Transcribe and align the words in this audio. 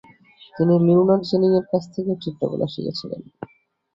তিনি 0.53 0.73
লিওনার্ড 0.85 1.23
জেনিংসের 1.29 1.65
কাছ 1.71 1.83
থেকেও 1.93 2.21
চিত্রকলা 2.23 2.67
শিখেছিলেন। 2.73 3.21